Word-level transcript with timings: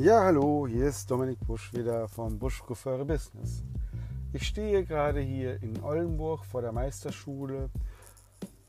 Ja, 0.00 0.20
hallo, 0.22 0.68
hier 0.68 0.86
ist 0.86 1.10
Dominik 1.10 1.40
Busch 1.44 1.72
wieder 1.74 2.06
vom 2.06 2.38
Busch 2.38 2.62
Coiffeure 2.62 3.04
Business. 3.04 3.64
Ich 4.32 4.46
stehe 4.46 4.84
gerade 4.84 5.18
hier 5.18 5.60
in 5.60 5.82
Oldenburg 5.82 6.44
vor 6.44 6.62
der 6.62 6.70
Meisterschule 6.70 7.68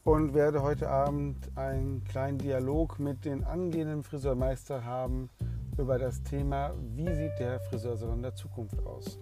und 0.03 0.33
werde 0.33 0.63
heute 0.63 0.89
Abend 0.89 1.55
einen 1.55 2.03
kleinen 2.03 2.39
Dialog 2.39 2.97
mit 2.97 3.25
den 3.25 3.43
angehenden 3.43 4.01
Friseurmeister 4.01 4.83
haben 4.83 5.29
über 5.77 5.99
das 5.99 6.23
Thema, 6.23 6.73
wie 6.95 7.13
sieht 7.13 7.37
der 7.37 7.59
Friseursalon 7.59 8.23
der 8.23 8.33
Zukunft 8.33 8.83
aus. 8.83 9.19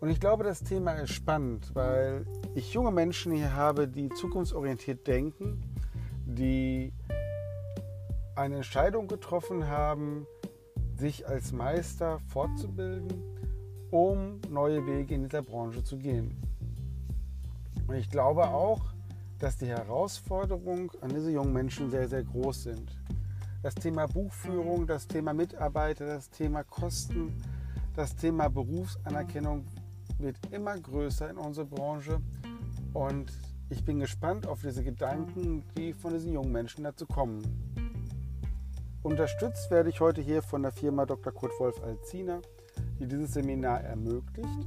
Und 0.00 0.08
ich 0.08 0.18
glaube, 0.18 0.42
das 0.42 0.64
Thema 0.64 0.94
ist 0.94 1.12
spannend, 1.12 1.76
weil 1.76 2.26
ich 2.56 2.72
junge 2.72 2.90
Menschen 2.90 3.30
hier 3.30 3.54
habe, 3.54 3.86
die 3.86 4.08
zukunftsorientiert 4.08 5.06
denken, 5.06 5.62
die 6.24 6.92
eine 8.34 8.56
Entscheidung 8.56 9.06
getroffen 9.06 9.68
haben, 9.68 10.26
sich 10.98 11.26
als 11.28 11.52
Meister 11.52 12.20
fortzubilden, 12.28 13.22
um 13.90 14.40
neue 14.50 14.84
Wege 14.86 15.14
in 15.14 15.24
dieser 15.24 15.42
Branche 15.42 15.84
zu 15.84 15.98
gehen. 15.98 16.34
Und 17.86 17.94
ich 17.94 18.10
glaube 18.10 18.48
auch, 18.48 18.80
dass 19.38 19.58
die 19.58 19.66
Herausforderungen 19.66 20.90
an 21.00 21.10
diese 21.10 21.30
jungen 21.30 21.52
Menschen 21.52 21.90
sehr, 21.90 22.08
sehr 22.08 22.24
groß 22.24 22.64
sind. 22.64 22.98
Das 23.62 23.74
Thema 23.74 24.06
Buchführung, 24.06 24.86
das 24.86 25.06
Thema 25.06 25.34
Mitarbeiter, 25.34 26.06
das 26.06 26.30
Thema 26.30 26.64
Kosten, 26.64 27.34
das 27.94 28.14
Thema 28.16 28.48
Berufsanerkennung 28.48 29.64
wird 30.18 30.36
immer 30.50 30.78
größer 30.78 31.30
in 31.30 31.36
unserer 31.36 31.66
Branche. 31.66 32.20
Und 32.92 33.32
ich 33.68 33.84
bin 33.84 34.00
gespannt 34.00 34.46
auf 34.46 34.62
diese 34.62 34.82
Gedanken, 34.82 35.62
die 35.76 35.92
von 35.92 36.12
diesen 36.12 36.32
jungen 36.32 36.52
Menschen 36.52 36.84
dazu 36.84 37.06
kommen. 37.06 37.42
Unterstützt 39.06 39.70
werde 39.70 39.88
ich 39.88 40.00
heute 40.00 40.20
hier 40.20 40.42
von 40.42 40.62
der 40.64 40.72
Firma 40.72 41.06
Dr. 41.06 41.32
Kurt 41.32 41.52
Wolf 41.60 41.80
Alzina, 41.80 42.40
die 42.98 43.06
dieses 43.06 43.34
Seminar 43.34 43.82
ermöglicht 43.82 44.66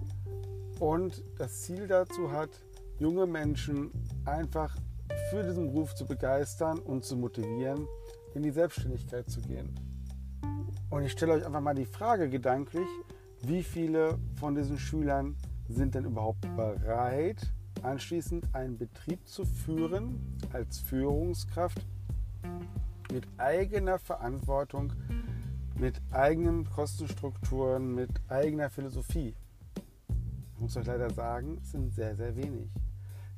und 0.79 1.21
das 1.37 1.63
Ziel 1.63 1.87
dazu 1.89 2.31
hat, 2.31 2.49
junge 2.99 3.27
Menschen 3.27 3.91
einfach 4.23 4.73
für 5.29 5.43
diesen 5.43 5.73
Beruf 5.73 5.93
zu 5.93 6.05
begeistern 6.05 6.79
und 6.79 7.03
zu 7.03 7.17
motivieren, 7.17 7.85
in 8.33 8.43
die 8.43 8.51
Selbstständigkeit 8.51 9.29
zu 9.29 9.41
gehen. 9.41 9.77
Und 10.89 11.03
ich 11.03 11.11
stelle 11.11 11.33
euch 11.33 11.45
einfach 11.45 11.59
mal 11.59 11.75
die 11.75 11.83
Frage 11.83 12.29
gedanklich, 12.29 12.87
wie 13.41 13.61
viele 13.61 14.19
von 14.39 14.55
diesen 14.55 14.79
Schülern 14.79 15.35
sind 15.67 15.95
denn 15.95 16.05
überhaupt 16.05 16.47
bereit, 16.55 17.41
anschließend 17.81 18.55
einen 18.55 18.77
Betrieb 18.77 19.27
zu 19.27 19.43
führen 19.43 20.39
als 20.53 20.79
Führungskraft 20.79 21.85
mit 23.11 23.27
eigener 23.37 23.97
Verantwortung, 23.97 24.93
mit 25.75 25.99
eigenen 26.11 26.69
Kostenstrukturen, 26.69 27.95
mit 27.95 28.09
eigener 28.27 28.69
Philosophie. 28.69 29.35
Ich 30.53 30.59
muss 30.59 30.77
euch 30.77 30.85
leider 30.85 31.09
sagen, 31.09 31.57
es 31.61 31.71
sind 31.71 31.93
sehr, 31.93 32.15
sehr 32.15 32.35
wenig. 32.35 32.71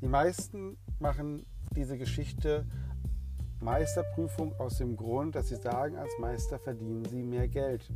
Die 0.02 0.08
meisten 0.08 0.78
machen 1.00 1.45
diese 1.75 1.97
Geschichte 1.97 2.66
Meisterprüfung 3.61 4.53
aus 4.59 4.80
dem 4.80 4.97
Grund, 4.97 5.36
dass 5.36 5.50
sie 5.50 5.55
sagen, 5.55 5.95
als 5.95 6.11
Meister 6.19 6.58
verdienen 6.58 7.06
sie 7.06 7.22
mehr 7.22 7.47
Geld. 7.47 7.89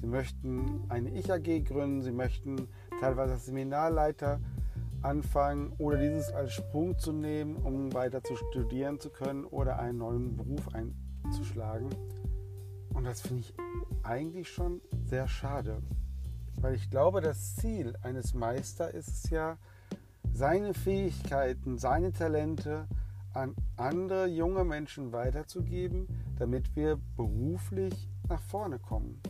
Sie 0.00 0.08
möchten 0.08 0.82
eine 0.88 1.10
Ich-AG 1.10 1.64
gründen, 1.64 2.02
sie 2.02 2.12
möchten 2.12 2.68
teilweise 3.00 3.34
als 3.34 3.46
Seminarleiter 3.46 4.40
anfangen 5.02 5.72
oder 5.78 5.98
dieses 5.98 6.30
als 6.32 6.52
Sprung 6.52 6.98
zu 6.98 7.12
nehmen, 7.12 7.56
um 7.56 7.94
weiter 7.94 8.22
zu 8.24 8.34
studieren 8.34 8.98
zu 8.98 9.10
können 9.10 9.44
oder 9.44 9.78
einen 9.78 9.98
neuen 9.98 10.36
Beruf 10.36 10.74
einzuführen 10.74 11.03
zu 11.34 11.44
schlagen. 11.44 11.90
Und 12.94 13.04
das 13.04 13.20
finde 13.20 13.40
ich 13.40 13.54
eigentlich 14.02 14.48
schon 14.48 14.80
sehr 15.04 15.26
schade. 15.26 15.82
Weil 16.56 16.74
ich 16.74 16.90
glaube, 16.90 17.20
das 17.20 17.56
Ziel 17.56 17.96
eines 18.02 18.34
Meisters 18.34 18.94
ist 18.94 19.08
es 19.08 19.30
ja, 19.30 19.58
seine 20.32 20.74
Fähigkeiten, 20.74 21.78
seine 21.78 22.12
Talente 22.12 22.86
an 23.32 23.54
andere 23.76 24.26
junge 24.26 24.64
Menschen 24.64 25.12
weiterzugeben, 25.12 26.06
damit 26.38 26.74
wir 26.76 26.98
beruflich 27.16 28.08
nach 28.28 28.40
vorne 28.40 28.78
kommen. 28.78 29.20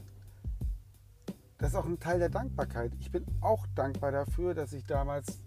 Das 1.58 1.70
ist 1.70 1.76
auch 1.76 1.86
ein 1.86 2.00
Teil 2.00 2.18
der 2.18 2.28
Dankbarkeit. 2.28 2.92
Ich 3.00 3.10
bin 3.10 3.24
auch 3.40 3.66
dankbar 3.74 4.12
dafür, 4.12 4.54
dass 4.54 4.72
ich 4.72 4.84
damals 4.84 5.43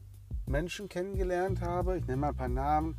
Menschen 0.47 0.89
kennengelernt 0.89 1.61
habe. 1.61 1.97
Ich 1.97 2.07
nenne 2.07 2.21
mal 2.21 2.29
ein 2.29 2.35
paar 2.35 2.47
Namen. 2.47 2.97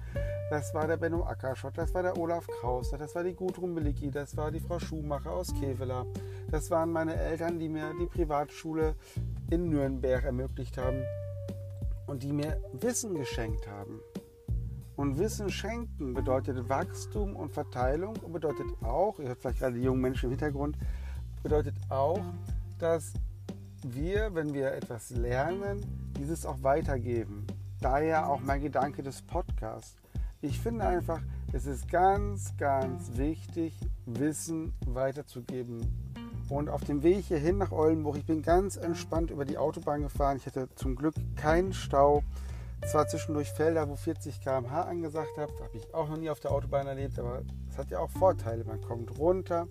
Das 0.51 0.73
war 0.73 0.87
der 0.87 0.97
Benno 0.97 1.25
Ackerschott, 1.25 1.77
das 1.77 1.93
war 1.93 2.03
der 2.03 2.17
Olaf 2.17 2.47
Krauser, 2.47 2.97
das 2.97 3.15
war 3.15 3.23
die 3.23 3.35
Gudrun 3.35 3.75
Belicki, 3.75 4.11
das 4.11 4.35
war 4.35 4.51
die 4.51 4.61
Frau 4.61 4.79
Schumacher 4.79 5.31
aus 5.31 5.53
Kevela. 5.61 6.07
Das 6.51 6.71
waren 6.71 6.91
meine 6.91 7.15
Eltern, 7.17 7.59
die 7.59 7.69
mir 7.69 7.93
die 8.01 8.07
Privatschule 8.07 8.95
in 9.51 9.69
Nürnberg 9.69 10.25
ermöglicht 10.25 10.79
haben 10.79 11.03
und 12.07 12.23
die 12.23 12.33
mir 12.33 12.63
Wissen 12.73 13.15
geschenkt 13.15 13.69
haben. 13.69 14.01
Und 14.97 15.19
Wissen 15.19 15.51
schenken 15.51 16.15
bedeutet 16.15 16.69
Wachstum 16.71 17.37
und 17.37 17.53
Verteilung 17.53 18.17
und 18.17 18.33
bedeutet 18.33 18.67
auch, 18.83 19.19
ihr 19.21 19.29
hört 19.29 19.41
vielleicht 19.41 19.59
gerade 19.59 19.75
die 19.75 19.83
jungen 19.83 20.01
Menschen 20.01 20.25
im 20.27 20.31
Hintergrund, 20.31 20.79
bedeutet 21.43 21.75
auch, 21.91 22.21
dass 22.79 23.13
wir, 23.87 24.35
wenn 24.35 24.55
wir 24.55 24.73
etwas 24.73 25.11
lernen, 25.11 26.08
dieses 26.19 26.45
auch 26.45 26.63
weitergeben. 26.63 27.47
Daher 27.81 28.29
auch 28.29 28.41
mein 28.41 28.61
Gedanke 28.61 29.03
des 29.03 29.23
Podcasts. 29.23 29.97
Ich 30.41 30.61
finde 30.61 30.85
einfach, 30.85 31.21
es 31.53 31.67
ist 31.67 31.89
ganz, 31.89 32.57
ganz 32.57 33.17
wichtig, 33.17 33.75
Wissen 34.07 34.73
weiterzugeben. 34.87 35.81
Und 36.49 36.69
auf 36.69 36.85
dem 36.85 37.03
Weg 37.03 37.27
hierhin 37.27 37.59
nach 37.59 37.73
Oldenburg, 37.73 38.17
ich 38.17 38.27
bin 38.27 38.43
ganz 38.43 38.77
entspannt 38.77 39.31
über 39.31 39.45
die 39.45 39.59
Autobahn 39.59 40.03
gefahren. 40.03 40.37
Ich 40.37 40.47
hatte 40.47 40.69
zum 40.75 40.97
Glück 40.97 41.15
keinen 41.37 41.73
Stau. 41.73 42.23
Zwar 42.87 43.07
zwischendurch 43.07 43.51
Felder, 43.51 43.89
wo 43.89 43.97
40 43.97 44.41
km/h 44.41 44.83
angesagt 44.83 45.37
habe, 45.37 45.53
habe 45.63 45.77
ich 45.77 45.93
auch 45.93 46.09
noch 46.09 46.17
nie 46.17 46.31
auf 46.31 46.41
der 46.41 46.53
Autobahn 46.53 46.87
erlebt, 46.87 47.19
aber 47.19 47.43
es 47.69 47.77
hat 47.77 47.91
ja 47.91 47.99
auch 47.99 48.11
Vorteile. 48.11 48.65
Man 48.65 48.81
kommt 48.81 49.19
runter, 49.19 49.67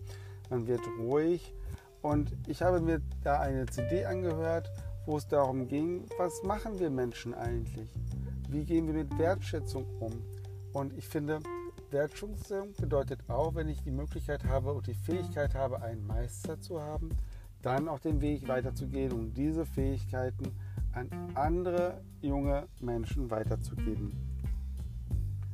man 0.49 0.67
wird 0.67 0.81
ruhig. 0.99 1.53
Und 2.01 2.35
ich 2.47 2.61
habe 2.61 2.79
mir 2.79 3.01
da 3.23 3.39
eine 3.39 3.65
CD 3.65 4.05
angehört, 4.05 4.69
wo 5.07 5.15
es 5.15 5.25
darum 5.25 5.69
ging, 5.69 6.03
was 6.17 6.43
machen 6.43 6.77
wir 6.79 6.89
Menschen 6.89 7.33
eigentlich? 7.33 7.89
Wie 8.49 8.65
gehen 8.65 8.87
wir 8.87 8.93
mit 8.93 9.17
Wertschätzung 9.17 9.85
um? 10.01 10.11
Und 10.73 10.97
ich 10.97 11.07
finde, 11.07 11.39
Wertschätzung 11.89 12.73
bedeutet 12.73 13.21
auch, 13.29 13.55
wenn 13.55 13.69
ich 13.69 13.81
die 13.81 13.91
Möglichkeit 13.91 14.43
habe 14.43 14.73
und 14.73 14.85
die 14.85 14.93
Fähigkeit 14.93 15.55
habe, 15.55 15.81
einen 15.81 16.05
Meister 16.05 16.59
zu 16.59 16.81
haben, 16.81 17.09
dann 17.61 17.87
auch 17.87 17.99
den 17.99 18.19
Weg 18.19 18.49
weiterzugehen 18.49 19.13
und 19.13 19.33
diese 19.33 19.65
Fähigkeiten 19.65 20.51
an 20.91 21.09
andere 21.35 22.01
junge 22.19 22.67
Menschen 22.81 23.31
weiterzugeben. 23.31 24.11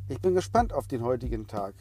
Ich 0.10 0.20
bin 0.20 0.34
gespannt 0.34 0.74
auf 0.74 0.88
den 0.88 1.04
heutigen 1.04 1.46
Tag 1.46 1.76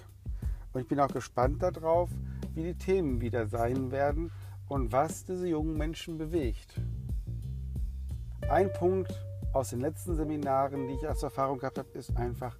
und 0.74 0.82
ich 0.82 0.88
bin 0.88 1.00
auch 1.00 1.08
gespannt 1.08 1.62
darauf, 1.62 2.10
wie 2.54 2.64
die 2.64 2.74
Themen 2.74 3.22
wieder 3.22 3.46
sein 3.46 3.90
werden 3.90 4.30
und 4.68 4.92
was 4.92 5.24
diese 5.24 5.48
jungen 5.48 5.78
Menschen 5.78 6.18
bewegt. 6.18 6.74
Ein 8.52 8.70
Punkt 8.70 9.10
aus 9.54 9.70
den 9.70 9.80
letzten 9.80 10.14
Seminaren, 10.14 10.86
die 10.86 10.92
ich 10.92 11.08
als 11.08 11.22
Erfahrung 11.22 11.58
gehabt 11.58 11.78
habe, 11.78 11.88
ist 11.94 12.14
einfach, 12.18 12.54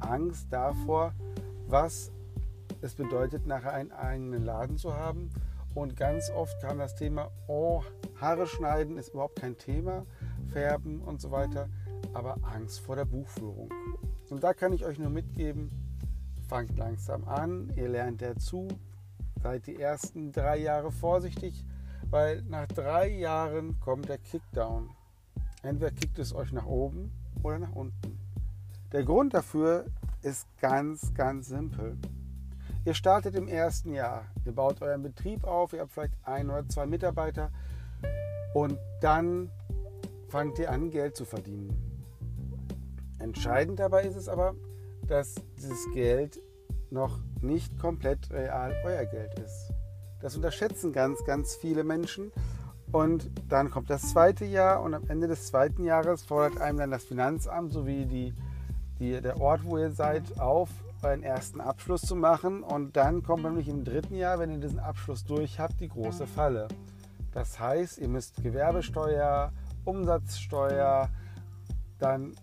Angst 0.00 0.48
davor, 0.50 1.14
was 1.68 2.10
es 2.80 2.96
bedeutet, 2.96 3.46
nachher 3.46 3.72
einen 3.72 3.92
eigenen 3.92 4.44
Laden 4.44 4.76
zu 4.76 4.92
haben. 4.92 5.30
Und 5.72 5.94
ganz 5.94 6.30
oft 6.30 6.60
kam 6.60 6.78
das 6.78 6.96
Thema, 6.96 7.30
oh, 7.46 7.84
Haare 8.20 8.48
schneiden 8.48 8.98
ist 8.98 9.10
überhaupt 9.10 9.40
kein 9.40 9.56
Thema, 9.56 10.04
färben 10.52 11.00
und 11.00 11.20
so 11.20 11.30
weiter, 11.30 11.68
aber 12.12 12.38
Angst 12.42 12.80
vor 12.80 12.96
der 12.96 13.04
Buchführung. 13.04 13.70
Und 14.30 14.42
da 14.42 14.52
kann 14.52 14.72
ich 14.72 14.84
euch 14.84 14.98
nur 14.98 15.10
mitgeben, 15.10 15.70
fangt 16.48 16.76
langsam 16.76 17.22
an, 17.22 17.72
ihr 17.76 17.88
lernt 17.88 18.20
dazu, 18.20 18.66
seid 19.40 19.68
die 19.68 19.80
ersten 19.80 20.32
drei 20.32 20.56
Jahre 20.56 20.90
vorsichtig, 20.90 21.64
weil 22.10 22.42
nach 22.42 22.66
drei 22.66 23.06
Jahren 23.10 23.78
kommt 23.78 24.08
der 24.08 24.18
Kickdown. 24.18 24.90
Entweder 25.66 25.90
kickt 25.90 26.18
es 26.18 26.34
euch 26.34 26.52
nach 26.52 26.66
oben 26.66 27.12
oder 27.42 27.58
nach 27.58 27.72
unten. 27.72 28.18
Der 28.92 29.02
Grund 29.02 29.34
dafür 29.34 29.86
ist 30.22 30.46
ganz, 30.60 31.12
ganz 31.12 31.48
simpel. 31.48 31.98
Ihr 32.84 32.94
startet 32.94 33.34
im 33.34 33.48
ersten 33.48 33.92
Jahr, 33.92 34.26
ihr 34.44 34.52
baut 34.52 34.80
euren 34.80 35.02
Betrieb 35.02 35.42
auf, 35.42 35.72
ihr 35.72 35.80
habt 35.80 35.92
vielleicht 35.92 36.14
ein 36.22 36.48
oder 36.48 36.68
zwei 36.68 36.86
Mitarbeiter 36.86 37.50
und 38.54 38.78
dann 39.00 39.50
fangt 40.28 40.58
ihr 40.60 40.70
an, 40.70 40.90
Geld 40.90 41.16
zu 41.16 41.24
verdienen. 41.24 41.76
Entscheidend 43.18 43.80
dabei 43.80 44.04
ist 44.04 44.16
es 44.16 44.28
aber, 44.28 44.54
dass 45.08 45.34
dieses 45.58 45.84
Geld 45.92 46.40
noch 46.90 47.18
nicht 47.40 47.76
komplett 47.78 48.30
real 48.30 48.72
euer 48.84 49.04
Geld 49.06 49.36
ist. 49.40 49.72
Das 50.20 50.36
unterschätzen 50.36 50.92
ganz, 50.92 51.24
ganz 51.24 51.56
viele 51.56 51.82
Menschen. 51.82 52.30
Und 52.96 53.30
dann 53.48 53.70
kommt 53.70 53.90
das 53.90 54.02
zweite 54.10 54.44
Jahr 54.44 54.82
und 54.82 54.94
am 54.94 55.02
Ende 55.08 55.28
des 55.28 55.46
zweiten 55.48 55.84
Jahres 55.84 56.22
fordert 56.22 56.60
einem 56.60 56.78
dann 56.78 56.90
das 56.90 57.04
Finanzamt 57.04 57.72
sowie 57.72 58.06
die 58.06 58.34
die, 58.98 59.20
der 59.20 59.40
Ort, 59.40 59.64
wo 59.64 59.78
ihr 59.78 59.90
seid, 59.90 60.38
auf, 60.40 60.70
euren 61.02 61.22
ersten 61.22 61.60
Abschluss 61.60 62.02
zu 62.02 62.16
machen. 62.16 62.62
Und 62.62 62.96
dann 62.96 63.22
kommt 63.22 63.44
nämlich 63.44 63.68
im 63.68 63.84
dritten 63.84 64.16
Jahr, 64.16 64.38
wenn 64.38 64.50
ihr 64.50 64.58
diesen 64.58 64.78
Abschluss 64.78 65.24
durch 65.24 65.58
habt, 65.58 65.80
die 65.80 65.88
große 65.88 66.26
Falle. 66.26 66.68
Das 67.32 67.60
heißt, 67.60 67.98
ihr 67.98 68.08
müsst 68.08 68.42
Gewerbesteuer, 68.42 69.52
Umsatzsteuer, 69.84 71.10
dann 71.98 72.34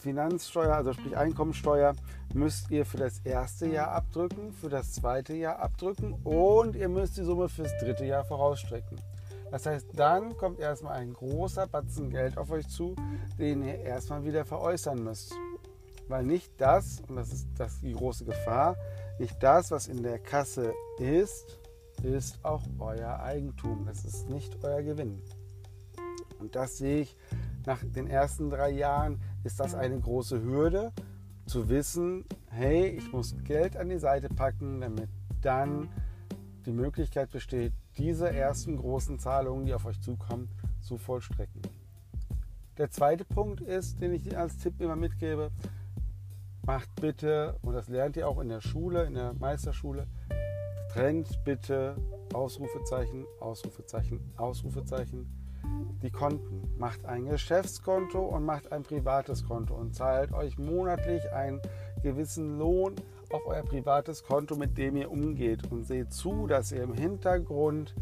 Finanzsteuer, 0.00 0.76
also 0.76 0.92
sprich 0.92 1.16
Einkommensteuer, 1.16 1.94
müsst 2.32 2.70
ihr 2.70 2.86
für 2.86 2.98
das 2.98 3.18
erste 3.24 3.66
Jahr 3.66 3.90
abdrücken, 3.90 4.52
für 4.52 4.68
das 4.68 4.92
zweite 4.92 5.34
Jahr 5.34 5.58
abdrücken 5.58 6.14
und 6.24 6.76
ihr 6.76 6.88
müsst 6.88 7.18
die 7.18 7.24
Summe 7.24 7.48
fürs 7.48 7.76
dritte 7.78 8.04
Jahr 8.04 8.24
vorausstrecken. 8.24 8.98
Das 9.50 9.66
heißt, 9.66 9.88
dann 9.94 10.36
kommt 10.36 10.60
erstmal 10.60 10.94
ein 10.94 11.12
großer 11.12 11.66
Batzen 11.66 12.10
Geld 12.10 12.38
auf 12.38 12.50
euch 12.50 12.68
zu, 12.68 12.94
den 13.38 13.62
ihr 13.62 13.80
erstmal 13.80 14.24
wieder 14.24 14.44
veräußern 14.44 15.02
müsst. 15.02 15.34
Weil 16.08 16.24
nicht 16.24 16.52
das, 16.58 17.02
und 17.08 17.16
das 17.16 17.32
ist 17.32 17.48
das 17.56 17.80
die 17.80 17.92
große 17.92 18.24
Gefahr, 18.24 18.76
nicht 19.18 19.42
das, 19.42 19.70
was 19.70 19.86
in 19.86 20.02
der 20.02 20.18
Kasse 20.18 20.72
ist, 20.98 21.58
ist 22.02 22.44
auch 22.44 22.62
euer 22.78 23.20
Eigentum. 23.20 23.84
Das 23.86 24.04
ist 24.04 24.28
nicht 24.28 24.64
euer 24.64 24.82
Gewinn. 24.82 25.20
Und 26.38 26.56
das 26.56 26.78
sehe 26.78 27.02
ich 27.02 27.16
nach 27.66 27.82
den 27.84 28.06
ersten 28.06 28.50
drei 28.50 28.70
Jahren, 28.70 29.20
ist 29.44 29.60
das 29.60 29.74
eine 29.74 30.00
große 30.00 30.42
Hürde, 30.42 30.92
zu 31.46 31.68
wissen, 31.68 32.24
hey, 32.50 32.86
ich 32.86 33.12
muss 33.12 33.34
Geld 33.44 33.76
an 33.76 33.88
die 33.88 33.98
Seite 33.98 34.28
packen, 34.28 34.80
damit 34.80 35.08
dann 35.42 35.88
die 36.66 36.72
Möglichkeit 36.72 37.30
besteht, 37.30 37.72
diese 37.98 38.30
ersten 38.30 38.76
großen 38.76 39.18
Zahlungen, 39.18 39.66
die 39.66 39.74
auf 39.74 39.86
euch 39.86 40.00
zukommen, 40.00 40.48
zu 40.80 40.98
vollstrecken. 40.98 41.62
Der 42.78 42.90
zweite 42.90 43.24
Punkt 43.24 43.60
ist, 43.60 44.00
den 44.00 44.14
ich 44.14 44.36
als 44.36 44.58
Tipp 44.58 44.80
immer 44.80 44.96
mitgebe, 44.96 45.50
macht 46.62 46.88
bitte, 47.00 47.58
und 47.62 47.74
das 47.74 47.88
lernt 47.88 48.16
ihr 48.16 48.28
auch 48.28 48.40
in 48.40 48.48
der 48.48 48.60
Schule, 48.60 49.04
in 49.04 49.14
der 49.14 49.34
Meisterschule, 49.34 50.06
trennt 50.92 51.44
bitte 51.44 51.96
Ausrufezeichen, 52.32 53.26
Ausrufezeichen, 53.40 54.20
Ausrufezeichen 54.36 55.40
die 56.02 56.10
Konten. 56.10 56.62
Macht 56.78 57.04
ein 57.04 57.26
Geschäftskonto 57.26 58.20
und 58.20 58.44
macht 58.44 58.72
ein 58.72 58.82
privates 58.82 59.44
Konto 59.44 59.74
und 59.74 59.94
zahlt 59.94 60.32
euch 60.32 60.58
monatlich 60.58 61.30
einen 61.32 61.60
gewissen 62.02 62.58
Lohn 62.58 62.94
auf 63.30 63.46
euer 63.46 63.62
privates 63.62 64.22
Konto, 64.22 64.56
mit 64.56 64.76
dem 64.78 64.96
ihr 64.96 65.10
umgeht. 65.10 65.70
Und 65.70 65.84
seht 65.84 66.12
zu, 66.12 66.46
dass 66.46 66.72
ihr 66.72 66.82
im 66.82 66.94
Hintergrund 66.94 67.94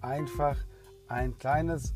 einfach 0.00 0.56
ein 1.08 1.36
kleines 1.38 1.94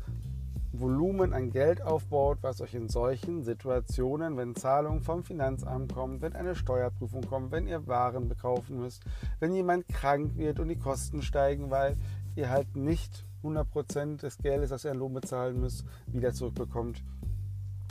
Volumen 0.71 1.33
an 1.33 1.49
Geld 1.49 1.81
aufbaut, 1.81 2.39
was 2.41 2.61
euch 2.61 2.75
in 2.75 2.89
solchen 2.89 3.43
Situationen, 3.43 4.37
wenn 4.37 4.55
Zahlungen 4.55 5.01
vom 5.01 5.23
Finanzamt 5.23 5.93
kommen, 5.93 6.21
wenn 6.21 6.35
eine 6.35 6.55
Steuerprüfung 6.55 7.21
kommt, 7.21 7.51
wenn 7.51 7.67
ihr 7.67 7.87
Waren 7.87 8.29
bekaufen 8.29 8.79
müsst, 8.79 9.03
wenn 9.39 9.53
jemand 9.53 9.87
krank 9.87 10.37
wird 10.37 10.59
und 10.59 10.67
die 10.67 10.77
Kosten 10.77 11.21
steigen, 11.21 11.71
weil 11.71 11.97
ihr 12.35 12.49
halt 12.49 12.75
nicht 12.75 13.25
100% 13.43 14.17
des 14.17 14.37
Geldes, 14.37 14.69
das 14.69 14.85
ihr 14.85 14.91
an 14.91 14.97
Lohn 14.97 15.13
bezahlen 15.13 15.59
müsst, 15.59 15.85
wieder 16.07 16.33
zurückbekommt. 16.33 17.03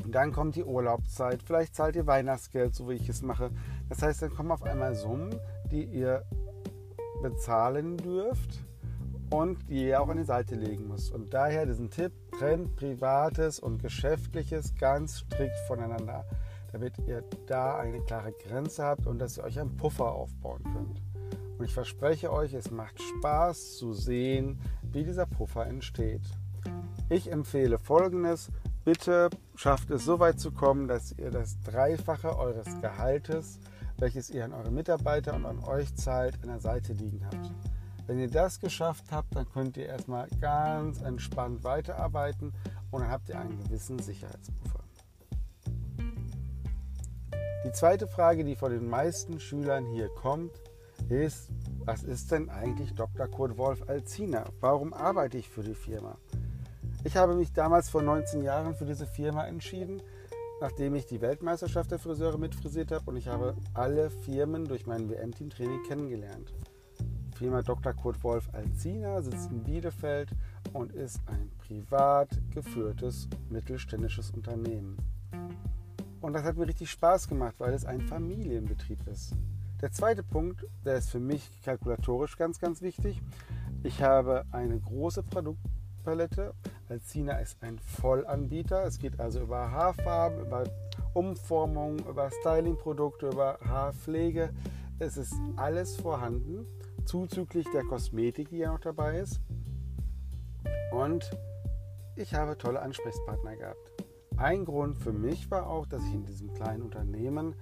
Und 0.04 0.14
dann 0.14 0.32
kommt 0.32 0.56
die 0.56 0.64
Urlaubszeit, 0.64 1.42
vielleicht 1.42 1.74
zahlt 1.74 1.96
ihr 1.96 2.06
Weihnachtsgeld, 2.06 2.74
so 2.74 2.88
wie 2.88 2.94
ich 2.94 3.08
es 3.08 3.22
mache. 3.22 3.50
Das 3.88 4.02
heißt, 4.02 4.22
dann 4.22 4.30
kommen 4.30 4.52
auf 4.52 4.62
einmal 4.62 4.94
Summen, 4.94 5.34
die 5.70 5.84
ihr 5.84 6.24
bezahlen 7.22 7.96
dürft 7.96 8.64
und 9.30 9.68
die 9.68 9.88
ihr 9.88 10.00
auch 10.00 10.08
an 10.08 10.16
die 10.16 10.24
Seite 10.24 10.54
legen 10.54 10.88
müsst. 10.88 11.12
Und 11.12 11.34
daher 11.34 11.66
diesen 11.66 11.90
Tipp, 11.90 12.12
trennt 12.38 12.76
Privates 12.76 13.58
und 13.58 13.82
Geschäftliches 13.82 14.74
ganz 14.76 15.18
strikt 15.18 15.58
voneinander, 15.66 16.24
damit 16.72 16.94
ihr 17.06 17.24
da 17.46 17.78
eine 17.78 18.00
klare 18.00 18.32
Grenze 18.32 18.84
habt 18.84 19.06
und 19.06 19.18
dass 19.18 19.38
ihr 19.38 19.44
euch 19.44 19.58
einen 19.58 19.76
Puffer 19.76 20.12
aufbauen 20.12 20.62
könnt. 20.62 21.02
Und 21.58 21.64
ich 21.64 21.74
verspreche 21.74 22.32
euch, 22.32 22.54
es 22.54 22.70
macht 22.70 23.00
Spaß 23.02 23.76
zu 23.76 23.92
sehen, 23.92 24.60
wie 24.82 25.02
dieser 25.02 25.26
Puffer 25.26 25.66
entsteht. 25.66 26.22
Ich 27.08 27.32
empfehle 27.32 27.78
folgendes. 27.78 28.50
Bitte 28.88 29.28
schafft 29.54 29.90
es 29.90 30.06
so 30.06 30.18
weit 30.18 30.40
zu 30.40 30.50
kommen, 30.50 30.88
dass 30.88 31.12
ihr 31.18 31.30
das 31.30 31.60
Dreifache 31.60 32.38
eures 32.38 32.80
Gehaltes, 32.80 33.58
welches 33.98 34.30
ihr 34.30 34.46
an 34.46 34.54
eure 34.54 34.70
Mitarbeiter 34.70 35.34
und 35.34 35.44
an 35.44 35.62
euch 35.62 35.94
zahlt, 35.94 36.42
an 36.42 36.48
der 36.48 36.60
Seite 36.60 36.94
liegen 36.94 37.22
habt. 37.26 37.52
Wenn 38.06 38.18
ihr 38.18 38.30
das 38.30 38.60
geschafft 38.60 39.04
habt, 39.10 39.36
dann 39.36 39.46
könnt 39.52 39.76
ihr 39.76 39.84
erstmal 39.84 40.26
ganz 40.40 41.02
entspannt 41.02 41.64
weiterarbeiten 41.64 42.54
und 42.90 43.02
dann 43.02 43.10
habt 43.10 43.28
ihr 43.28 43.38
einen 43.38 43.62
gewissen 43.62 43.98
Sicherheitspuffer. 43.98 44.82
Die 47.66 47.72
zweite 47.72 48.06
Frage, 48.06 48.42
die 48.42 48.56
von 48.56 48.72
den 48.72 48.88
meisten 48.88 49.38
Schülern 49.38 49.84
hier 49.84 50.08
kommt, 50.14 50.62
ist, 51.10 51.50
was 51.84 52.04
ist 52.04 52.32
denn 52.32 52.48
eigentlich 52.48 52.94
Dr. 52.94 53.28
Kurt 53.28 53.58
Wolf 53.58 53.86
Alzina? 53.86 54.46
Warum 54.60 54.94
arbeite 54.94 55.36
ich 55.36 55.50
für 55.50 55.62
die 55.62 55.74
Firma? 55.74 56.16
Ich 57.04 57.16
habe 57.16 57.34
mich 57.34 57.52
damals 57.52 57.88
vor 57.88 58.02
19 58.02 58.42
Jahren 58.42 58.74
für 58.74 58.84
diese 58.84 59.06
Firma 59.06 59.46
entschieden, 59.46 60.02
nachdem 60.60 60.96
ich 60.96 61.06
die 61.06 61.20
Weltmeisterschaft 61.20 61.92
der 61.92 62.00
Friseure 62.00 62.38
mitfrisiert 62.38 62.90
habe 62.90 63.04
und 63.10 63.16
ich 63.16 63.28
habe 63.28 63.56
alle 63.72 64.10
Firmen 64.10 64.64
durch 64.64 64.86
mein 64.86 65.08
WM-Team-Training 65.08 65.84
kennengelernt. 65.84 66.52
Firma 67.36 67.62
Dr. 67.62 67.92
Kurt 67.92 68.22
Wolf 68.24 68.48
Alzina 68.52 69.22
sitzt 69.22 69.52
in 69.52 69.62
Bielefeld 69.62 70.30
und 70.72 70.92
ist 70.92 71.20
ein 71.26 71.52
privat 71.58 72.30
geführtes 72.52 73.28
mittelständisches 73.48 74.32
Unternehmen. 74.32 74.96
Und 76.20 76.32
das 76.32 76.42
hat 76.42 76.56
mir 76.56 76.66
richtig 76.66 76.90
Spaß 76.90 77.28
gemacht, 77.28 77.54
weil 77.58 77.72
es 77.74 77.84
ein 77.84 78.00
Familienbetrieb 78.00 79.06
ist. 79.06 79.34
Der 79.80 79.92
zweite 79.92 80.24
Punkt, 80.24 80.66
der 80.84 80.96
ist 80.96 81.10
für 81.10 81.20
mich 81.20 81.62
kalkulatorisch 81.62 82.36
ganz, 82.36 82.58
ganz 82.58 82.82
wichtig. 82.82 83.22
Ich 83.84 84.02
habe 84.02 84.44
eine 84.50 84.80
große 84.80 85.22
Produktpalette. 86.08 86.54
Alcina 86.88 87.38
ist 87.38 87.62
ein 87.62 87.78
Vollanbieter. 87.78 88.84
Es 88.84 88.98
geht 88.98 89.20
also 89.20 89.40
über 89.40 89.70
Haarfarben, 89.70 90.46
über 90.46 90.64
Umformung, 91.12 91.98
über 91.98 92.30
Stylingprodukte, 92.40 93.28
über 93.28 93.58
Haarpflege. 93.62 94.50
Es 94.98 95.18
ist 95.18 95.34
alles 95.56 95.96
vorhanden, 95.96 96.66
zuzüglich 97.04 97.66
der 97.72 97.84
Kosmetik, 97.84 98.48
die 98.48 98.58
ja 98.58 98.72
noch 98.72 98.80
dabei 98.80 99.18
ist. 99.18 99.40
Und 100.92 101.30
ich 102.16 102.34
habe 102.34 102.56
tolle 102.56 102.80
Ansprechpartner 102.80 103.56
gehabt. 103.56 103.92
Ein 104.38 104.64
Grund 104.64 104.96
für 104.98 105.12
mich 105.12 105.50
war 105.50 105.68
auch, 105.68 105.86
dass 105.86 106.02
ich 106.04 106.14
in 106.14 106.24
diesem 106.24 106.54
kleinen 106.54 106.82
Unternehmen 106.82 107.54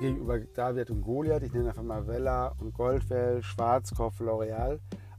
gegenüber 0.00 0.38
David 0.40 0.90
und 0.90 1.02
Goliath, 1.02 1.42
ich 1.42 1.52
nenne 1.52 1.68
einfach 1.68 1.82
mal 1.82 2.06
Vella 2.06 2.54
und 2.60 2.72
Goldwell, 2.72 3.42
Schwarzkopf, 3.42 4.20
L'Oreal, 4.20 4.78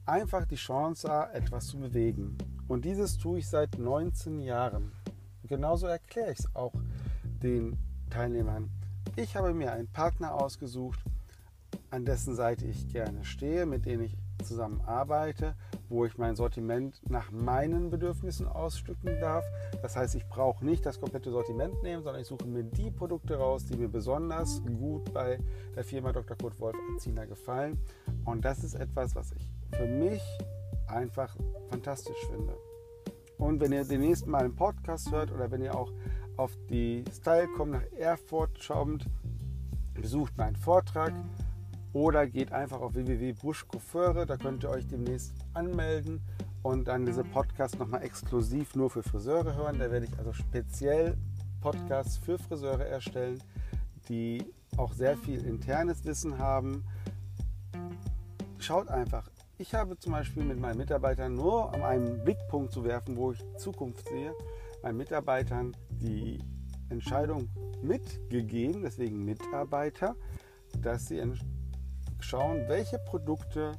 einfach 0.10 0.46
die 0.46 0.56
Chance 0.56 1.08
etwas 1.34 1.68
zu 1.68 1.78
bewegen. 1.78 2.38
Und 2.68 2.86
dieses 2.86 3.18
tue 3.18 3.40
ich 3.40 3.48
seit 3.48 3.78
19 3.78 4.40
Jahren. 4.40 4.92
genauso 5.48 5.88
erkläre 5.88 6.32
ich 6.32 6.40
es 6.40 6.56
auch 6.56 6.74
den 7.24 7.78
Teilnehmern. 8.10 8.70
Ich 9.16 9.36
habe 9.36 9.54
mir 9.54 9.72
einen 9.72 9.88
Partner 9.88 10.34
ausgesucht, 10.34 11.00
an 11.92 12.06
dessen 12.06 12.36
Seite 12.36 12.66
ich 12.66 12.88
gerne 12.88 13.24
stehe, 13.24 13.66
mit 13.66 13.86
dem 13.86 14.02
ich 14.02 14.16
zusammenarbeite, 14.44 15.56
wo 15.90 16.06
ich 16.06 16.18
mein 16.18 16.36
Sortiment 16.36 17.02
nach 17.10 17.32
meinen 17.32 17.90
Bedürfnissen 17.90 18.48
ausstücken 18.48 19.20
darf. 19.20 19.44
Das 19.82 19.96
heißt, 19.96 20.16
ich 20.16 20.28
brauche 20.28 20.64
nicht 20.66 20.86
das 20.86 21.00
komplette 21.00 21.32
Sortiment 21.32 21.82
nehmen, 21.84 22.04
sondern 22.04 22.22
ich 22.22 22.28
suche 22.28 22.46
mir 22.48 22.64
die 22.64 22.92
Produkte 22.92 23.36
raus, 23.36 23.66
die 23.66 23.78
mir 23.78 23.90
besonders 23.90 24.62
gut 24.64 25.12
bei 25.14 25.40
der 25.76 25.84
Firma 25.84 26.12
Dr. 26.12 26.38
Kurt 26.38 26.60
Wolf 26.60 26.78
Azina 26.96 27.26
gefallen. 27.26 27.80
Und 28.26 28.46
das 28.46 28.64
ist 28.64 28.76
etwas, 28.76 29.16
was 29.16 29.32
ich 29.34 29.50
für 29.76 29.88
mich 29.88 30.22
einfach 30.88 31.36
fantastisch 31.70 32.18
finde. 32.30 32.56
Und 33.38 33.62
wenn 33.62 33.72
ihr 33.72 33.86
den 33.86 34.02
nächsten 34.02 34.30
Mal 34.30 34.44
einen 34.44 34.56
Podcast 34.56 35.12
hört 35.12 35.32
oder 35.32 35.50
wenn 35.50 35.62
ihr 35.62 35.74
auch 35.74 35.92
auf 36.38 36.52
die 36.70 37.04
Stylecom 37.12 37.72
nach 37.72 37.84
Erfurt 37.98 38.62
schaut, 38.62 39.06
besucht 39.94 40.38
meinen 40.38 40.56
Vortrag 40.56 41.14
oder 41.94 42.28
geht 42.28 42.52
einfach 42.52 42.82
auf 42.82 42.96
www.buschcoiffeure, 42.96 44.26
da 44.26 44.38
könnt 44.38 44.64
ihr 44.64 44.70
euch 44.70 44.88
demnächst 44.88 45.34
anmelden 45.54 46.22
und 46.64 46.88
dann 46.88 47.06
diese 47.06 47.24
Podcast 47.24 47.80
nochmal 47.80 48.04
exklusiv 48.04 48.76
nur 48.76 48.90
für 48.90 49.04
Friseure 49.04 49.56
hören. 49.56 49.80
Da 49.80 49.90
werde 49.92 50.06
ich 50.06 50.18
also 50.18 50.34
speziell 50.34 51.18
Podcasts 51.62 52.18
für 52.18 52.38
Friseure 52.38 52.86
erstellen, 52.86 53.42
die 54.08 54.46
auch 54.78 54.94
sehr 54.94 55.18
viel 55.18 55.46
internes 55.46 56.06
Wissen 56.06 56.38
haben. 56.38 56.84
Schaut 58.58 58.90
einfach. 58.90 59.30
Ich 59.62 59.74
habe 59.74 60.00
zum 60.00 60.14
Beispiel 60.14 60.46
mit 60.46 60.58
meinen 60.58 60.78
Mitarbeitern 60.78 61.34
nur 61.34 61.76
um 61.76 61.84
einen 61.84 62.24
Blickpunkt 62.24 62.72
zu 62.72 62.86
werfen, 62.86 63.18
wo 63.18 63.34
ich 63.34 63.44
Zukunft 63.58 64.08
sehe, 64.08 64.34
meinen 64.82 64.96
Mitarbeitern 64.96 65.76
die 65.90 66.40
Entscheidung 66.88 67.50
mitgegeben, 67.82 68.84
deswegen 68.84 69.26
Mitarbeiter, 69.26 70.16
dass 70.82 71.08
sie 71.08 71.22
schauen, 72.22 72.70
welche 72.70 73.00
Produkte 73.00 73.74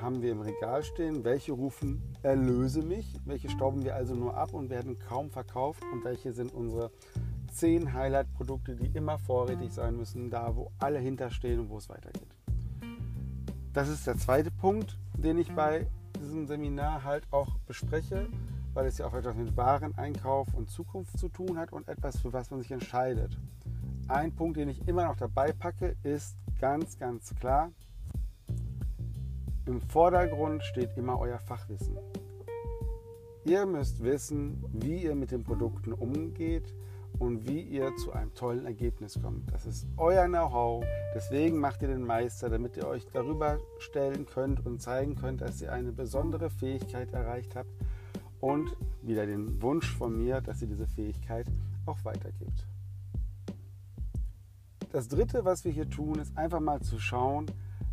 haben 0.00 0.22
wir 0.22 0.30
im 0.30 0.40
Regal 0.40 0.84
stehen, 0.84 1.24
welche 1.24 1.50
rufen 1.50 2.14
Erlöse 2.22 2.82
mich, 2.82 3.12
welche 3.24 3.50
stauben 3.50 3.82
wir 3.82 3.96
also 3.96 4.14
nur 4.14 4.36
ab 4.36 4.54
und 4.54 4.70
werden 4.70 5.00
kaum 5.00 5.32
verkauft 5.32 5.82
und 5.92 6.04
welche 6.04 6.32
sind 6.32 6.54
unsere 6.54 6.92
zehn 7.52 7.92
Highlight-Produkte, 7.92 8.76
die 8.76 8.96
immer 8.96 9.18
vorrätig 9.18 9.72
sein 9.72 9.96
müssen, 9.96 10.30
da 10.30 10.54
wo 10.54 10.70
alle 10.78 11.00
hinterstehen 11.00 11.58
und 11.58 11.70
wo 11.70 11.78
es 11.78 11.88
weitergeht. 11.88 12.33
Das 13.74 13.88
ist 13.88 14.06
der 14.06 14.16
zweite 14.16 14.52
Punkt, 14.52 14.96
den 15.18 15.36
ich 15.36 15.52
bei 15.52 15.88
diesem 16.20 16.46
Seminar 16.46 17.02
halt 17.02 17.24
auch 17.32 17.58
bespreche, 17.66 18.28
weil 18.72 18.86
es 18.86 18.98
ja 18.98 19.06
auch 19.06 19.14
etwas 19.14 19.34
mit 19.34 19.56
Wareneinkauf 19.56 20.46
und 20.54 20.70
Zukunft 20.70 21.18
zu 21.18 21.28
tun 21.28 21.58
hat 21.58 21.72
und 21.72 21.88
etwas, 21.88 22.20
für 22.20 22.32
was 22.32 22.52
man 22.52 22.60
sich 22.62 22.70
entscheidet. 22.70 23.36
Ein 24.06 24.30
Punkt, 24.32 24.58
den 24.58 24.68
ich 24.68 24.86
immer 24.86 25.06
noch 25.06 25.16
dabei 25.16 25.50
packe, 25.50 25.96
ist 26.04 26.36
ganz, 26.60 26.96
ganz 27.00 27.34
klar, 27.34 27.72
im 29.66 29.80
Vordergrund 29.80 30.62
steht 30.62 30.96
immer 30.96 31.18
euer 31.18 31.40
Fachwissen. 31.40 31.98
Ihr 33.44 33.66
müsst 33.66 34.04
wissen, 34.04 34.62
wie 34.72 35.02
ihr 35.02 35.16
mit 35.16 35.32
den 35.32 35.42
Produkten 35.42 35.92
umgeht, 35.94 36.72
und 37.18 37.48
wie 37.48 37.60
ihr 37.60 37.94
zu 37.96 38.12
einem 38.12 38.34
tollen 38.34 38.66
Ergebnis 38.66 39.20
kommt. 39.20 39.52
Das 39.52 39.66
ist 39.66 39.86
euer 39.96 40.26
Know-how. 40.26 40.84
Deswegen 41.14 41.58
macht 41.58 41.82
ihr 41.82 41.88
den 41.88 42.02
Meister, 42.02 42.50
damit 42.50 42.76
ihr 42.76 42.86
euch 42.86 43.06
darüber 43.12 43.58
stellen 43.78 44.26
könnt 44.26 44.64
und 44.66 44.80
zeigen 44.82 45.14
könnt, 45.14 45.40
dass 45.40 45.60
ihr 45.60 45.72
eine 45.72 45.92
besondere 45.92 46.50
Fähigkeit 46.50 47.12
erreicht 47.12 47.54
habt 47.56 47.70
und 48.40 48.76
wieder 49.02 49.26
den 49.26 49.62
Wunsch 49.62 49.94
von 49.96 50.16
mir, 50.16 50.40
dass 50.40 50.60
ihr 50.62 50.68
diese 50.68 50.86
Fähigkeit 50.86 51.46
auch 51.86 52.04
weitergibt. 52.04 52.66
Das 54.92 55.08
dritte, 55.08 55.44
was 55.44 55.64
wir 55.64 55.72
hier 55.72 55.88
tun, 55.88 56.18
ist 56.18 56.36
einfach 56.36 56.60
mal 56.60 56.80
zu 56.80 56.98
schauen, 56.98 57.46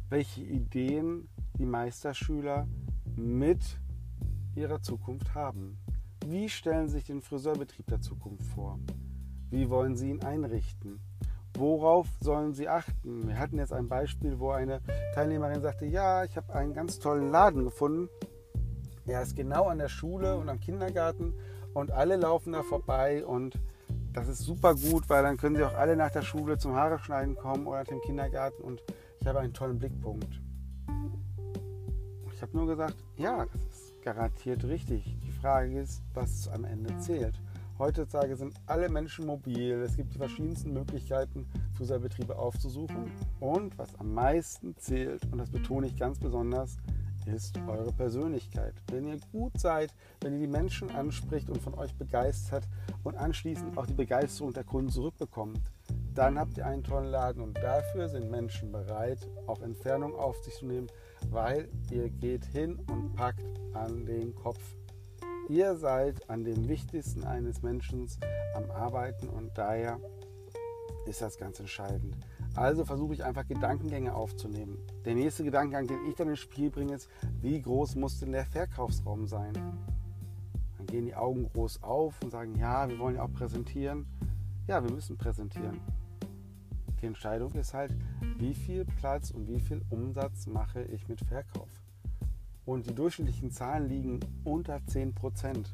welche 0.09 0.41
Ideen 0.41 1.29
die 1.57 1.65
Meisterschüler 1.65 2.67
mit 3.15 3.79
ihrer 4.55 4.81
Zukunft 4.81 5.33
haben. 5.33 5.77
Wie 6.27 6.49
stellen 6.49 6.89
sich 6.89 7.05
den 7.05 7.21
Friseurbetrieb 7.21 7.87
der 7.87 8.01
Zukunft 8.01 8.43
vor? 8.43 8.77
Wie 9.51 9.69
wollen 9.69 9.97
Sie 9.97 10.09
ihn 10.09 10.23
einrichten? 10.23 11.01
Worauf 11.57 12.07
sollen 12.21 12.53
Sie 12.53 12.69
achten? 12.69 13.27
Wir 13.27 13.37
hatten 13.37 13.57
jetzt 13.57 13.73
ein 13.73 13.89
Beispiel, 13.89 14.39
wo 14.39 14.51
eine 14.51 14.79
Teilnehmerin 15.13 15.61
sagte, 15.61 15.85
ja, 15.85 16.23
ich 16.23 16.37
habe 16.37 16.53
einen 16.53 16.73
ganz 16.73 16.99
tollen 16.99 17.31
Laden 17.31 17.65
gefunden. 17.65 18.07
Er 19.05 19.21
ist 19.21 19.35
genau 19.35 19.65
an 19.65 19.77
der 19.77 19.89
Schule 19.89 20.37
und 20.37 20.47
am 20.47 20.61
Kindergarten 20.61 21.33
und 21.73 21.91
alle 21.91 22.15
laufen 22.15 22.53
da 22.53 22.63
vorbei 22.63 23.25
und 23.25 23.59
das 24.13 24.29
ist 24.29 24.39
super 24.39 24.73
gut, 24.73 25.09
weil 25.09 25.23
dann 25.23 25.35
können 25.35 25.57
sie 25.57 25.63
auch 25.63 25.75
alle 25.75 25.97
nach 25.97 26.11
der 26.11 26.21
Schule 26.21 26.57
zum 26.57 26.75
Haare 26.75 26.97
schneiden 26.99 27.35
kommen 27.35 27.67
oder 27.67 27.83
dem 27.83 27.99
Kindergarten 27.99 28.61
und 28.63 28.81
ich 29.19 29.27
habe 29.27 29.39
einen 29.39 29.53
tollen 29.53 29.79
Blickpunkt. 29.79 30.39
Ich 32.33 32.41
habe 32.41 32.55
nur 32.55 32.67
gesagt, 32.67 32.95
ja, 33.17 33.45
das 33.45 33.61
ist 33.63 34.01
garantiert 34.01 34.63
richtig. 34.63 35.17
Die 35.25 35.31
Frage 35.31 35.81
ist, 35.81 36.01
was 36.13 36.47
am 36.47 36.63
Ende 36.63 36.97
zählt. 36.99 37.35
Heutzutage 37.81 38.35
sind 38.35 38.53
alle 38.67 38.89
Menschen 38.89 39.25
mobil. 39.25 39.81
Es 39.81 39.97
gibt 39.97 40.13
die 40.13 40.19
verschiedensten 40.19 40.71
Möglichkeiten, 40.71 41.47
Friseurbetriebe 41.73 42.37
aufzusuchen. 42.37 43.11
Und 43.39 43.75
was 43.79 43.95
am 43.95 44.13
meisten 44.13 44.77
zählt, 44.77 45.23
und 45.31 45.39
das 45.39 45.49
betone 45.49 45.87
ich 45.87 45.97
ganz 45.97 46.19
besonders, 46.19 46.77
ist 47.25 47.59
eure 47.67 47.91
Persönlichkeit. 47.91 48.75
Wenn 48.91 49.07
ihr 49.07 49.17
gut 49.31 49.59
seid, 49.59 49.95
wenn 50.21 50.33
ihr 50.33 50.41
die 50.41 50.53
Menschen 50.53 50.91
anspricht 50.91 51.49
und 51.49 51.59
von 51.59 51.73
euch 51.73 51.95
begeistert 51.95 52.67
und 53.03 53.17
anschließend 53.17 53.75
auch 53.75 53.87
die 53.87 53.95
Begeisterung 53.95 54.53
der 54.53 54.63
Kunden 54.63 54.91
zurückbekommt, 54.91 55.59
dann 56.13 56.37
habt 56.37 56.59
ihr 56.59 56.67
einen 56.67 56.83
tollen 56.83 57.09
Laden 57.09 57.41
und 57.41 57.57
dafür 57.57 58.09
sind 58.09 58.29
Menschen 58.29 58.71
bereit, 58.71 59.27
auch 59.47 59.63
Entfernung 59.63 60.13
auf 60.13 60.37
sich 60.43 60.53
zu 60.53 60.67
nehmen, 60.67 60.87
weil 61.31 61.67
ihr 61.89 62.11
geht 62.11 62.45
hin 62.45 62.77
und 62.91 63.15
packt 63.15 63.41
an 63.73 64.05
den 64.05 64.35
Kopf. 64.35 64.61
Ihr 65.51 65.75
seid 65.75 66.29
an 66.29 66.45
dem 66.45 66.69
Wichtigsten 66.69 67.25
eines 67.25 67.61
Menschen 67.61 68.07
am 68.55 68.71
Arbeiten 68.71 69.27
und 69.27 69.51
daher 69.57 69.99
ist 71.05 71.21
das 71.21 71.37
ganz 71.37 71.59
entscheidend. 71.59 72.15
Also 72.55 72.85
versuche 72.85 73.15
ich 73.15 73.25
einfach 73.25 73.45
Gedankengänge 73.45 74.15
aufzunehmen. 74.15 74.77
Der 75.03 75.13
nächste 75.13 75.43
Gedankengang, 75.43 75.87
den 75.87 76.05
ich 76.07 76.15
dann 76.15 76.29
ins 76.29 76.39
Spiel 76.39 76.69
bringe, 76.69 76.95
ist, 76.95 77.09
wie 77.41 77.61
groß 77.61 77.95
muss 77.95 78.17
denn 78.21 78.31
der 78.31 78.45
Verkaufsraum 78.45 79.27
sein? 79.27 79.51
Dann 80.77 80.87
gehen 80.87 81.05
die 81.05 81.15
Augen 81.15 81.49
groß 81.51 81.83
auf 81.83 82.15
und 82.23 82.31
sagen, 82.31 82.55
ja, 82.57 82.87
wir 82.87 82.97
wollen 82.97 83.17
ja 83.17 83.23
auch 83.23 83.33
präsentieren. 83.33 84.05
Ja, 84.67 84.81
wir 84.81 84.91
müssen 84.93 85.17
präsentieren. 85.17 85.81
Die 87.01 87.07
Entscheidung 87.07 87.51
ist 87.55 87.73
halt, 87.73 87.91
wie 88.37 88.53
viel 88.53 88.85
Platz 88.85 89.31
und 89.31 89.49
wie 89.49 89.59
viel 89.59 89.81
Umsatz 89.89 90.47
mache 90.47 90.83
ich 90.83 91.09
mit 91.09 91.19
Verkauf 91.19 91.67
und 92.65 92.87
die 92.87 92.95
durchschnittlichen 92.95 93.51
Zahlen 93.51 93.87
liegen 93.89 94.19
unter 94.43 94.77
10%. 94.77 95.65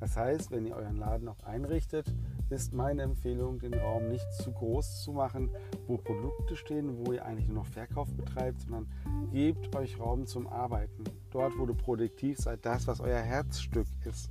Das 0.00 0.16
heißt, 0.16 0.50
wenn 0.50 0.66
ihr 0.66 0.74
euren 0.74 0.96
Laden 0.96 1.28
auch 1.28 1.44
einrichtet, 1.44 2.12
ist 2.50 2.72
meine 2.72 3.02
Empfehlung, 3.02 3.60
den 3.60 3.72
Raum 3.72 4.08
nicht 4.08 4.30
zu 4.32 4.50
groß 4.50 5.02
zu 5.04 5.12
machen, 5.12 5.48
wo 5.86 5.96
Produkte 5.96 6.56
stehen, 6.56 7.06
wo 7.06 7.12
ihr 7.12 7.24
eigentlich 7.24 7.46
nur 7.46 7.58
noch 7.58 7.66
Verkauf 7.66 8.12
betreibt, 8.14 8.62
sondern 8.62 8.88
gebt 9.30 9.74
euch 9.76 10.00
Raum 10.00 10.26
zum 10.26 10.48
Arbeiten. 10.48 11.04
Dort, 11.30 11.56
wo 11.56 11.66
du 11.66 11.74
produktiv 11.74 12.38
seid, 12.38 12.66
das, 12.66 12.88
was 12.88 13.00
euer 13.00 13.20
Herzstück 13.20 13.86
ist. 14.04 14.30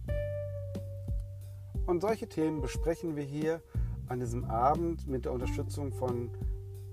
Und 1.85 2.01
solche 2.01 2.27
Themen 2.27 2.61
besprechen 2.61 3.15
wir 3.15 3.23
hier 3.23 3.61
an 4.07 4.19
diesem 4.19 4.43
Abend 4.43 5.07
mit 5.07 5.23
der 5.23 5.31
Unterstützung 5.31 5.93
von 5.93 6.31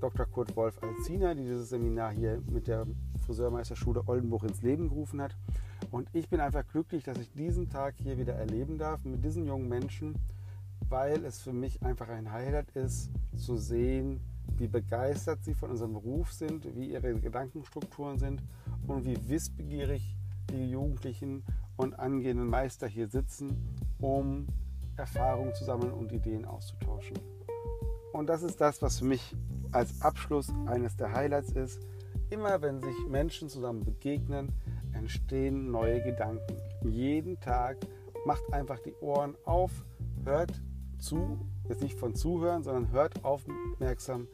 Dr. 0.00 0.26
Kurt 0.26 0.54
Wolf 0.56 0.78
Alzina, 0.82 1.34
die 1.34 1.42
dieses 1.42 1.70
Seminar 1.70 2.12
hier 2.12 2.40
mit 2.46 2.68
der 2.68 2.86
Friseurmeisterschule 3.24 4.06
Oldenburg 4.06 4.44
ins 4.44 4.62
Leben 4.62 4.88
gerufen 4.88 5.20
hat. 5.20 5.36
Und 5.90 6.08
ich 6.12 6.28
bin 6.28 6.40
einfach 6.40 6.66
glücklich, 6.66 7.04
dass 7.04 7.18
ich 7.18 7.32
diesen 7.32 7.68
Tag 7.68 7.94
hier 7.96 8.18
wieder 8.18 8.34
erleben 8.34 8.78
darf 8.78 9.04
mit 9.04 9.24
diesen 9.24 9.44
jungen 9.44 9.68
Menschen, 9.68 10.14
weil 10.88 11.24
es 11.24 11.40
für 11.40 11.52
mich 11.52 11.82
einfach 11.82 12.08
ein 12.08 12.30
Highlight 12.30 12.70
ist, 12.72 13.10
zu 13.36 13.56
sehen, 13.56 14.20
wie 14.56 14.68
begeistert 14.68 15.42
sie 15.44 15.54
von 15.54 15.70
unserem 15.70 15.92
Beruf 15.92 16.32
sind, 16.32 16.76
wie 16.76 16.90
ihre 16.92 17.14
Gedankenstrukturen 17.14 18.18
sind 18.18 18.42
und 18.86 19.04
wie 19.04 19.28
wissbegierig 19.28 20.16
die 20.50 20.70
Jugendlichen 20.70 21.44
und 21.76 21.98
angehenden 21.98 22.48
Meister 22.48 22.86
hier 22.86 23.08
sitzen, 23.08 23.76
um 24.00 24.46
Erfahrungen 24.96 25.54
zu 25.54 25.64
sammeln 25.64 25.92
und 25.92 26.12
Ideen 26.12 26.44
auszutauschen. 26.44 27.37
Und 28.18 28.26
das 28.26 28.42
ist 28.42 28.60
das, 28.60 28.82
was 28.82 28.98
für 28.98 29.04
mich 29.04 29.36
als 29.70 30.02
Abschluss 30.02 30.52
eines 30.66 30.96
der 30.96 31.12
Highlights 31.12 31.52
ist, 31.52 31.78
Immer 32.30 32.60
wenn 32.60 32.82
sich 32.82 32.96
Menschen 33.08 33.48
zusammen 33.48 33.84
begegnen, 33.84 34.52
entstehen 34.92 35.70
neue 35.70 36.02
Gedanken. 36.02 36.56
Jeden 36.82 37.40
Tag 37.40 37.78
macht 38.26 38.52
einfach 38.52 38.78
die 38.80 38.92
Ohren 39.00 39.34
auf, 39.46 39.70
hört 40.24 40.52
zu, 40.98 41.38
jetzt 41.70 41.82
nicht 41.82 41.98
von 41.98 42.14
zuhören, 42.14 42.62
sondern 42.62 42.90
hört 42.90 43.24
aufmerksam 43.24 44.28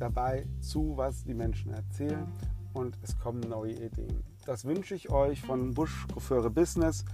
dabei 0.00 0.46
zu, 0.58 0.96
was 0.96 1.22
die 1.22 1.34
Menschen 1.34 1.72
erzählen 1.72 2.26
und 2.72 2.98
es 3.02 3.16
kommen 3.20 3.40
neue 3.40 3.74
Ideen. 3.74 4.24
Das 4.46 4.64
wünsche 4.64 4.96
ich 4.96 5.10
euch 5.10 5.40
von 5.42 5.74
Busch 5.74 6.08
Coiffeure 6.12 6.50
Business, 6.50 7.04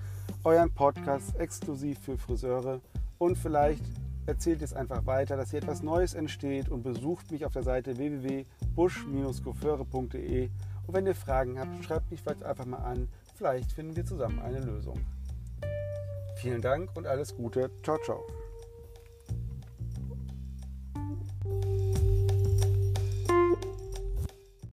euren 0.43 0.73
Podcast 0.73 1.37
exklusiv 1.37 1.99
für 1.99 2.17
Friseure 2.17 2.81
und 3.19 3.37
vielleicht 3.37 3.85
erzählt 4.29 4.63
es 4.63 4.75
einfach 4.75 5.07
weiter, 5.07 5.37
dass 5.37 5.51
hier 5.51 5.61
etwas 5.61 5.83
Neues 5.83 6.15
entsteht 6.15 6.69
und 6.69 6.83
besucht 6.83 7.33
mich 7.33 7.45
auf 7.45 7.53
der 7.53 7.63
Seite 7.63 7.97
www.busch-coiffeure.de 7.97 10.51
und 10.87 10.95
wenn 10.95 11.07
ihr 11.07 11.15
Fragen 11.15 11.59
habt, 11.59 11.85
schreibt 11.85 12.11
mich 12.11 12.23
vielleicht 12.23 12.43
einfach 12.45 12.67
mal 12.67 12.79
an. 12.79 13.09
Vielleicht 13.37 13.73
finden 13.73 13.97
wir 13.97 14.05
zusammen 14.05 14.41
eine 14.41 14.61
Lösung. 14.61 15.01
Vielen 16.37 16.61
Dank 16.63 16.91
und 16.95 17.07
alles 17.07 17.37
Gute. 17.37 17.71
Ciao, 17.83 17.99
ciao. 18.05 18.25